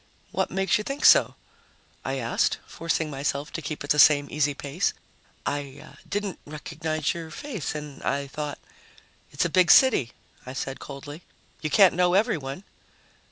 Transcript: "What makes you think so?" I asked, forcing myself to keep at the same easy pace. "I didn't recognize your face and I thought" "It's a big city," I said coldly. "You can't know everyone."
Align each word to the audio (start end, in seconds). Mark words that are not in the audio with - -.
"What 0.31 0.49
makes 0.49 0.79
you 0.79 0.83
think 0.83 1.05
so?" 1.05 1.35
I 2.03 2.15
asked, 2.15 2.57
forcing 2.65 3.11
myself 3.11 3.53
to 3.53 3.61
keep 3.61 3.83
at 3.83 3.91
the 3.91 3.99
same 3.99 4.27
easy 4.31 4.55
pace. 4.55 4.93
"I 5.45 5.95
didn't 6.09 6.39
recognize 6.43 7.13
your 7.13 7.29
face 7.29 7.75
and 7.75 8.01
I 8.01 8.25
thought" 8.25 8.57
"It's 9.31 9.45
a 9.45 9.47
big 9.49 9.69
city," 9.69 10.13
I 10.43 10.53
said 10.53 10.79
coldly. 10.79 11.21
"You 11.61 11.69
can't 11.69 11.93
know 11.93 12.15
everyone." 12.15 12.63